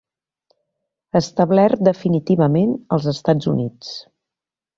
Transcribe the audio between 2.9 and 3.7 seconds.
als Estats